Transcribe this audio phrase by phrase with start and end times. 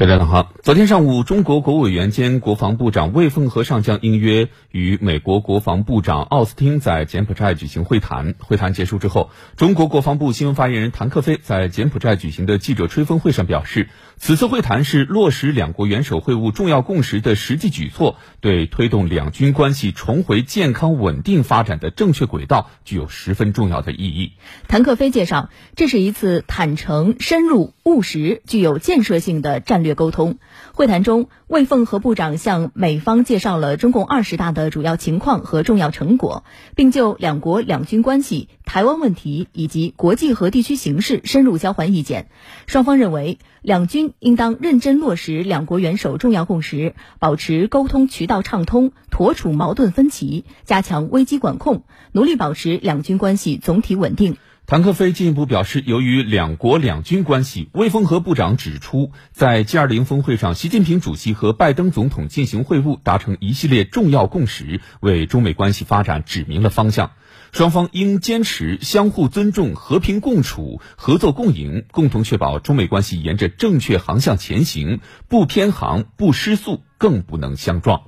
[0.00, 8.34] 大家好，昨天上午，中国国务委员兼国防部长魏凤和上将应约与美国国防部长奥斯汀在柬埔寨举行会谈。
[8.38, 9.28] 会谈结束之后，
[9.58, 24.32] 中国国防部新闻发言人谭克飞在柬埔寨举行的记者吹风会上表示，此次会谈是落实两国元首会晤重要共识的实际举措，对推动两军关系重回健康稳定发展的正确轨道具有十分重要的意义。
[24.66, 29.89] 谭克飞介绍，这是一次坦诚、深入、务实、具有建设性的战略。
[29.94, 30.38] 沟通
[30.74, 42.28] 会谈中，魏凤和部长向美方介绍了中共二十大的主要情况和重要成果，并就两国两军关系、台湾问题以及国际和地区形势深入交换意见。
[42.66, 51.82] 双方认为，两军应当认真落实两国元首重要共识，保持沟通渠道畅通，妥处矛盾分歧，加强危机管控，
[52.12, 54.36] 努力保持两军关系总体稳定。
[54.70, 67.10] 谭克飞进一步表示，由于两国两军关系，魏凤和部长指出，在 G20 峰会上，习近平主席和拜登总统进行会晤，达成一系列重要共识，为中美关系发展指明了方向。
[67.50, 78.02] 双方应坚持相互尊重、和平共处、合作共赢，共同确保中美关系沿着正确航向前行，不偏航、不失速，更不能相撞。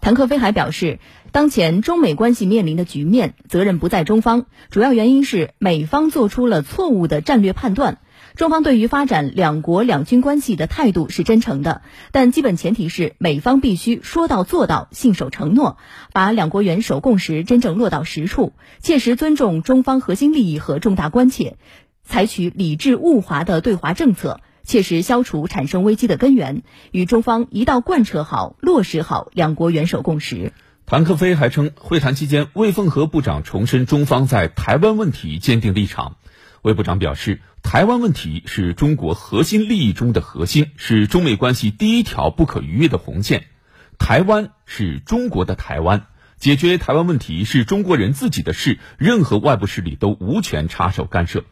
[0.00, 0.98] 谭克飞还表示，
[1.30, 7.98] 当前中美关系面临的局面，责任不在中方，主要原因是美方做出了错误的战略判断。
[8.34, 15.76] 中方对于发展两国两军关系的态度是真诚的，但基本前提是美方必须说到做到，信守承诺，
[16.12, 21.56] 把两国元首共识真正落到实处，切实尊重中方核心利益和重大关切，
[22.04, 24.40] 采取理智务华的对华政策。
[24.70, 30.52] 切实消除产生危机的根源，与中方一道贯彻好、落实好两国元首共识。
[30.86, 36.18] 谭克飞还称，会谈期间，魏凤和部长重申中方在台湾问题坚定立场。
[36.62, 43.46] 魏部长表示，台湾问题是中国核心利益中的核心，是中美关系第一条不可逾越的红线。
[43.98, 46.06] 台湾是中国的台湾，
[46.38, 51.42] 解决台湾问题是中国人自己的事，任何外部势力都无权插手干涉。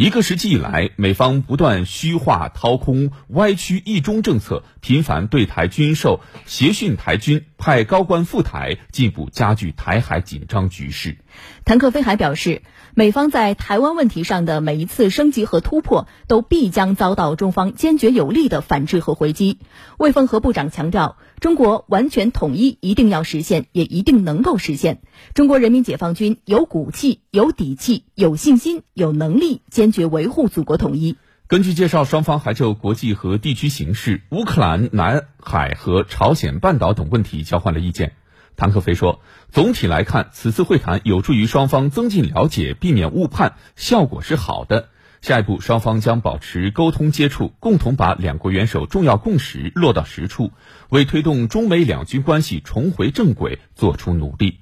[0.00, 11.18] 一个时期以来，美方不断虚化、掏空、歪曲一中政策，频繁对台军售、协训台军、派高官赴台，进一步加剧台海紧张局势。
[11.66, 12.62] 谭克飞还表示，
[12.94, 19.58] 美方在台湾问题上的每一次升级和突破，都必将遭到中方坚决有力的反制和回击。
[19.98, 25.02] 魏凤和部长强调，中国完全统一一定要实现，也一定能够实现。
[25.34, 31.18] 中国人民解放军有骨气、有底气、有信心、有能力，坚决维护祖国统一。
[31.50, 38.12] 根据介绍，双方还就国际和地区形势、乌克兰、南海和朝鲜半岛等问题交换了意见。
[38.54, 44.90] 谭克飞说，总体来看，此次会谈有助于双方增进了解，避免误判，效果是好的。
[45.22, 50.52] 下一步，双方将保持沟通接触，共同把两国元首重要共识落到实处，
[50.88, 54.58] 为推动中美两军关系重回正轨做出努力。